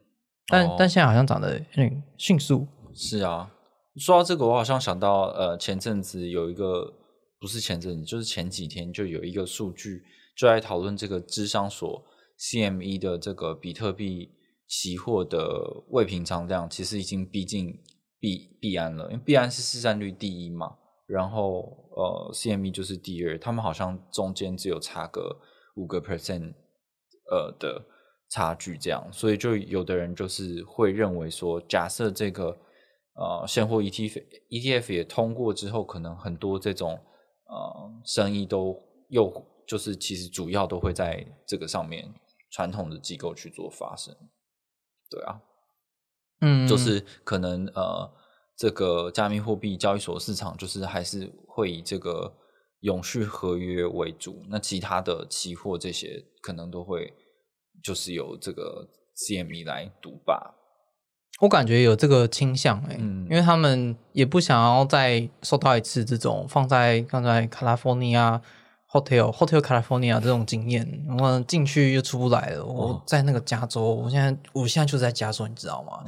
[0.47, 2.65] 但但现在好像涨得很迅速。
[2.95, 3.51] 是啊，
[3.97, 6.91] 说到这个，我好像想到呃前阵子有一个
[7.39, 10.01] 不是前阵子，就是前几天就有一个数据。
[10.38, 12.04] 就在讨论这个智商所
[12.38, 14.30] CME 的这个比特币
[14.67, 17.82] 期货的未平仓量，其实已经逼近
[18.19, 20.76] 币币安了，因为币安是市占率第一嘛，
[21.08, 25.36] 然后呃 CME 就是第二，他们好像中间只有差个
[25.76, 26.54] 五个 percent
[27.32, 27.84] 呃的
[28.30, 32.56] 差距这样，所以就有的人就是会认为说，假设这个
[33.15, 36.91] 呃现货 ETF ETF 也通过之后，可能很多这种
[37.47, 39.34] 呃生意都又。
[39.67, 42.10] 就是其实主要都会在这个上面，
[42.49, 44.15] 传统的机构去做发生，
[45.10, 45.41] 对啊，
[46.39, 48.10] 嗯，就是可能呃，
[48.56, 52.34] 这个加密货币交易所市场就是还是会以这个
[52.80, 57.13] 永续合约为主，那其他的期货这些可能都会
[57.84, 60.56] 就是由这个 CME 来独霸。
[61.41, 68.41] 我感觉有这个倾向哎，因为他们也不想要再受到一次这种放在刚才 California。
[68.89, 72.65] Hotel Hotel California 这种经验，我进去又出不来了。
[72.65, 76.04] 我在那个加州，我现在我现在就在加州，你知道吗？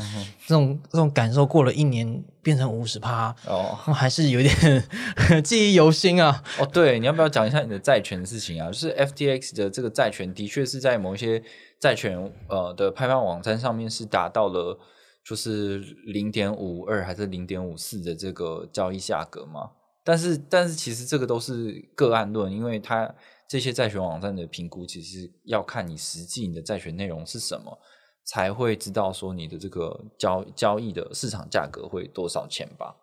[0.47, 4.53] 这种这种感受过了一年变成五十趴哦，还是有点
[5.43, 6.41] 记忆犹新啊。
[6.57, 8.67] 哦，对，你要不要讲一下你的债权的事情啊？
[8.67, 11.43] 就是 FTX 的这个债权，的确是在某一些
[11.81, 14.79] 债权呃的拍卖网站上面是达到了
[15.21, 19.71] 就是零点五二还是零点五四的这个交易价格吗？
[20.09, 23.13] 但是，但是其实这个都是个案论，因为它
[23.47, 27.77] 这些债权网站的评估，其实要看你实际你的债权内容是什么，
[28.25, 32.95] 才会知道说你的这个交交易的市场价格会多少钱吧。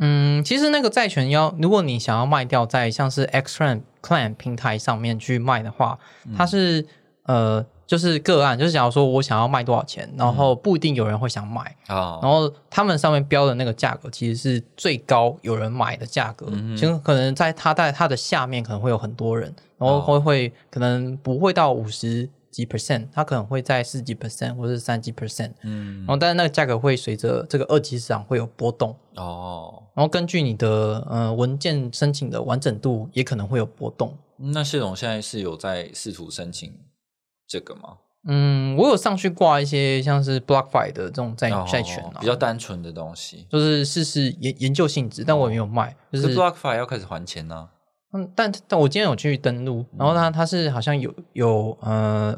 [0.00, 5.98] 嗯，其实那个债权要，如果你想要卖掉在像是 X Claim Claim 平台上面去卖的话，
[6.36, 6.86] 它是
[7.26, 7.64] 呃。
[7.92, 12.18] 就是个案，就是假如说我想要卖多少钱，然后不一定有人会想买啊。
[12.22, 29.82] 然后他们上面标的那个价格其实是最高有人买的价格，其实可能在他在他的下面可能会有很多人，然后会会可能不会到五十几 percent，他可能会在四几 percent 或者是三几 percent，嗯，然后但是那个价格会随着这个二级市场会有波动哦。
[29.92, 34.16] 然后根据你的呃文件申请的完整度也可能会有波动。
[34.38, 36.72] 那谢总现在是有在试图申请。
[37.52, 37.98] 这个吗？
[38.24, 45.94] 嗯，我有上去挂一些像是 BlockFi 的这种债债权比较单纯的东西，就是试试研研究性质，但我也没有卖。
[46.10, 47.68] 就是 BlockFi 要开始还钱呢。
[48.14, 52.34] 嗯，但但我今天有去登录，然后它它是好像有有呃，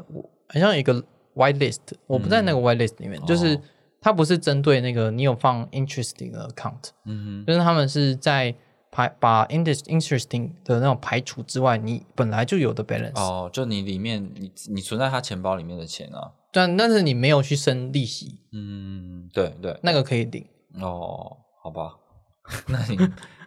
[0.49, 1.01] 好像有一个
[1.35, 3.57] Whitelist，我不在那个 Whitelist 里面，就是
[4.01, 8.53] 它不是针对那个你有放 Interesting 的 account，嗯哼，就是他们是在。
[8.95, 20.47] 排把 interest interesting 的那种排除之外，你本来就有的 balance，、哦，就你里面你你存在他钱包里面的钱啊，但但是你没有去生利息，嗯，对对，那个可以领。
[20.79, 21.91] 哦，好吧，
[22.67, 22.95] 那你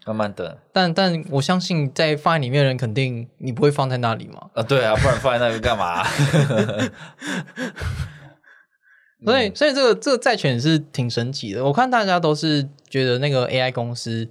[0.05, 0.59] 慢慢等。
[0.71, 6.05] 但但我相信在放在里面的人肯定你不会放在那里嘛，啊，对啊，不然放在那里干嘛？
[9.25, 11.65] 所以所以这个这个债权是挺神奇的。
[11.65, 14.29] 我看大家都是觉得那个 AI 公司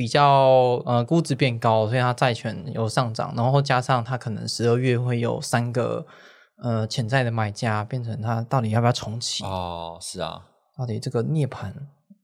[0.00, 6.06] 比较呃估值变高，所以它债权有上涨，然后加上它可能十二月会有三个
[6.62, 9.44] 呃潜在的买家，变成它到底要不要重启？
[9.44, 11.70] 哦，是啊，到底这个涅槃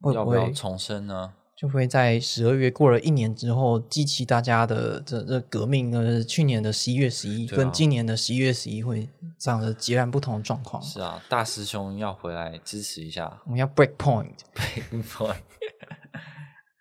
[0.00, 1.34] 会不会重生呢？
[1.54, 5.94] 就会在十二月过了一年之后，激起大家的这这革命？
[5.94, 9.06] 呃，去年的十一月十一啊跟今年的十一月十一会
[9.38, 10.82] 这样的截然不同的状况。
[10.82, 15.34] 是啊，大师兄要回来支持一下我们要 break point，Point，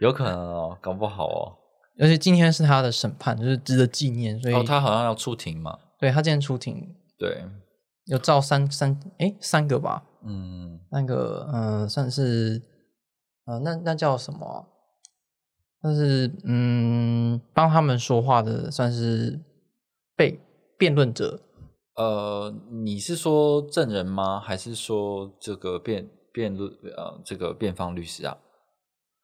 [0.05, 1.57] 有可能哦，搞不好哦。
[1.97, 5.79] 而且今天是他的审判，就是值得纪念，所以、哦，他好像要出庭嘛？
[5.97, 7.45] 对他今天出庭对，
[8.05, 12.61] 有照三三诶三个吧，嗯，那个呃算是
[13.45, 14.67] 呃那那叫什么啊？
[15.81, 19.39] 但是嗯帮他们说话的算是
[20.17, 20.39] 被
[20.77, 21.39] 辩论者，
[21.95, 22.53] 呃，
[22.83, 24.39] 你是说证人吗？
[24.39, 28.35] 还是说这个辩辩论呃这个辩方律师啊？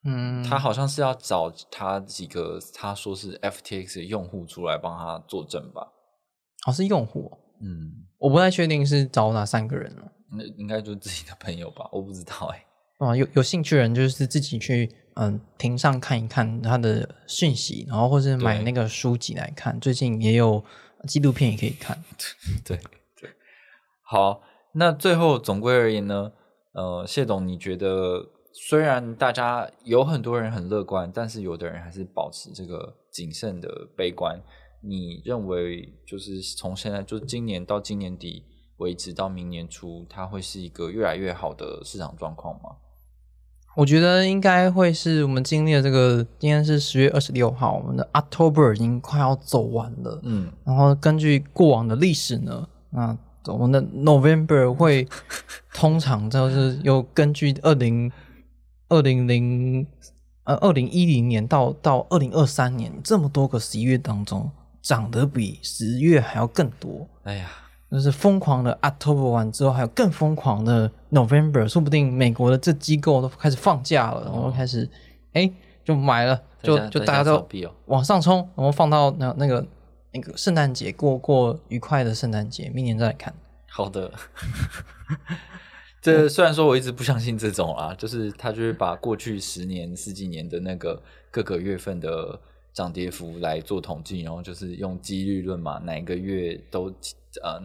[0.04, 5.88] 嗯，他好像是要找他几个他说是 FTX 的用户出来帮他作证吧？
[6.68, 10.12] 哦是用户哦，嗯，我不太确定是找哪三个人了。
[10.32, 11.88] 那应该就是自己的朋友吧？
[11.92, 12.66] 我不知道哎、
[13.00, 19.80] 啊，有有兴趣的人就是自己去嗯庭上看一看他的讯息，然后或是买那个书籍来看。
[19.80, 20.64] 最近也有
[21.08, 22.04] 纪录片也可以看。
[22.66, 22.78] 对
[23.20, 23.30] 对，
[24.04, 24.42] 好，
[24.74, 26.32] 那最后总归而言呢，
[26.74, 34.40] 呃，谢董，你觉得虽然大家有很多人很乐观，但是有的人还是保持这个谨慎的悲观。
[34.84, 38.44] 你认为就是从现在就今年到今年底
[38.78, 42.78] 为止到明年初，它会是一个越来越好的市场状况吗？
[43.78, 50.20] 我觉得应该会是我们经历了这个，今天是十月二十六号，我们的 October 已经快要走完了。
[50.24, 55.08] 嗯，然后根据过往的历史呢，那我们的 November 会
[55.74, 58.12] 通常就是又根据二零
[58.92, 59.88] 二零零
[60.44, 67.08] 呃二零一零年到到二零二三年这么多个十一月当中，涨得比十月还要更多。
[67.24, 67.50] 哎呀，
[67.90, 74.90] 就是疯狂的 October 完之后，还有更疯狂的 November，说不定美国的这机构都开始放假了，然后开始
[75.32, 75.50] 哎
[75.86, 77.48] 就买了，就就大家都
[77.86, 79.66] 往上冲，然后放到那那个
[80.12, 83.34] 那个圣诞节过过愉快的圣诞节，明年再来看。
[83.70, 84.12] 好的，
[86.02, 91.00] 这虽然说我一直不相信这种啊，就是他就是把过去十年、十几年的那个
[91.30, 92.40] 各个月份的
[92.74, 96.86] 涨跌幅来做统计，然后就是用几率论嘛，哪一个月都
[97.44, 97.62] 呃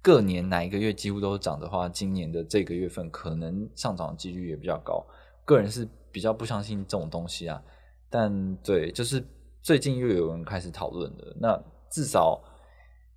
[0.00, 5.04] 各年哪一个月几乎都涨的话，今年的这个月份可能上涨的几率也比较高。
[5.44, 7.60] 个人是比较不相信这种东西啊，
[8.08, 9.24] 但对，就是
[9.60, 11.60] 最近又有人开始讨论的，那
[11.90, 12.40] 至少。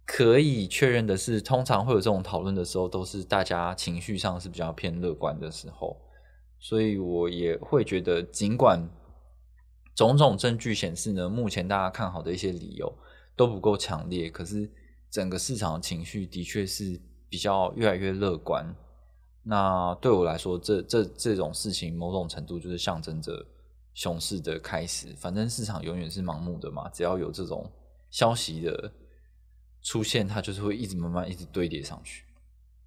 [0.05, 5.97] 可以确认的是，通常会有这种讨论的时候，都是大家情绪上是比较偏乐观的时候，
[6.59, 8.87] 所以我也会觉得，尽管
[9.95, 12.93] 种种证据显示呢，目前大家看好的一些理由
[13.35, 14.71] 都不够强烈，可是
[15.09, 18.63] 整个市场的情绪的确是比较越来越乐观。
[19.41, 23.43] 那对我来说，这这这种事情，某种程度就是象征着
[23.95, 25.15] 熊市的开始。
[25.17, 27.71] 反正市场永远是盲目的嘛，只要有这种
[28.11, 28.91] 消息的。
[29.86, 32.23] 出现，它就是会一直慢慢一直堆叠上去。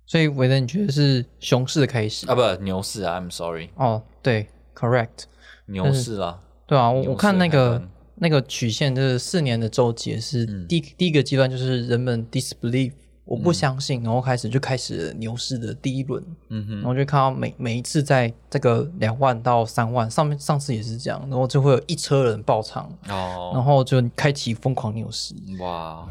[0.05, 2.26] 所以韦德，你觉得是熊市的开始？
[2.26, 5.24] 啊，不牛市啊，I'm sorry，哦，对，correct，
[5.66, 12.94] 牛市啦，对啊，我牛我看那个端那个曲线，就是四年的周期是嗯第、第一个阶段就是人们 disbelieve，
[13.26, 25.34] 我不相信，然后开始就开始牛市的第一轮，嗯哼然后就看到每每一次在这个两万到三万上面，上次也是这样，然后就会有一车人爆仓，哦，然后就开启疯狂牛市。
[25.61, 26.09] 哇，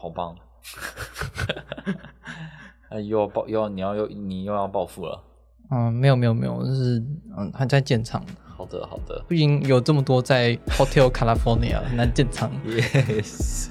[0.00, 0.32] 好棒！
[2.88, 5.20] 哎，又要报，又要你要又你又要报复了。
[5.70, 7.02] 嗯，没有没有没有，就是
[7.36, 8.22] 嗯还在建厂，
[8.56, 12.48] 好的，好的毕竟有这么多在 Hotel California 很难建厂。
[12.64, 13.66] ，Yes。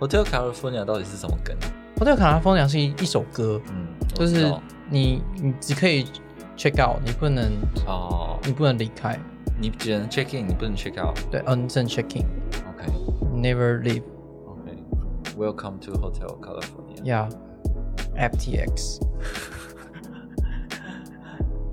[0.00, 1.56] Hotel California 到底是什么梗
[1.96, 4.52] ？Hotel California 是一一首歌，嗯，就是
[4.90, 6.04] 你你只可以
[6.56, 7.52] check out，你不能
[7.86, 9.16] 哦，你不能离开。
[9.60, 11.16] 你只能 check in，你不能 check out。
[11.30, 12.26] 对，unsend checking,
[12.68, 12.92] OK
[13.32, 14.02] never leave.
[15.36, 17.02] Welcome to Hotel California。
[17.02, 17.28] Yeah,
[18.16, 18.98] FTX.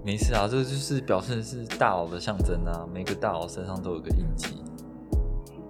[0.03, 4.64] 没事啊，这就是表示是大佬的象征啊，每个大佬身上都有个印记，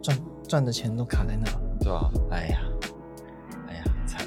[0.02, 0.18] 赚
[0.48, 1.44] 赚的钱都卡在那。
[1.82, 2.62] 对啊、哎呀，
[3.68, 4.26] 哎呀，惨。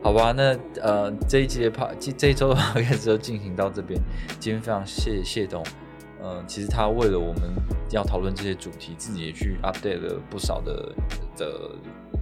[0.00, 4.00] 好吧，那呃这一集的 p 这这一周的 p 开始就进行到这边。
[4.38, 5.60] 今天非常谢谢谢董，
[6.22, 7.52] 呃，其实他为了我们
[7.90, 10.94] 要讨论这些主题，自己也去 update 了不少的
[11.36, 11.72] 的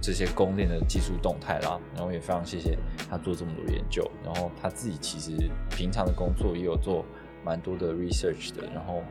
[0.03, 1.79] 这些供链的技术动态啦。
[1.95, 2.77] 然后也非常谢谢
[3.09, 5.31] 他做这么多研究，然后他自己其实
[5.69, 7.05] 平常的工作也有做
[7.45, 9.01] 蛮多的 research 的，然后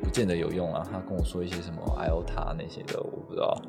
[0.00, 0.86] 不见得有用啊。
[0.90, 3.60] 他跟我说一些什么 IOTA 那些的，我不知道。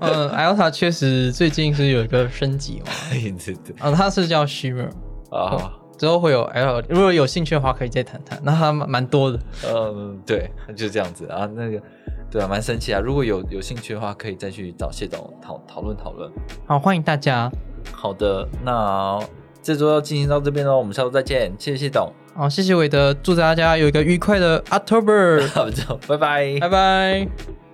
[0.00, 4.90] 嗯， IOTA 确实最近是有一个升级嘛， 对对对啊，它是叫 Shimmer，
[5.30, 8.40] 啊，之后会有 L，如果有兴趣的话可以再谈谈。
[8.44, 11.50] 那它蛮蛮多的，嗯，对，就是这样子啊。
[11.52, 11.82] 那个，
[12.30, 13.00] 对啊，蛮神奇啊。
[13.00, 16.30] 如果有有兴趣的话，可以再去找谢董讨讨论讨论。
[16.66, 17.50] 好，欢迎大家。
[17.92, 19.18] 好的，那
[19.62, 27.69] 这周要进行到这边喽，我们下周再见，谢谢谢董，好，谢谢韦德，祝大家有一个愉快的 October， 好，就拜拜，拜拜。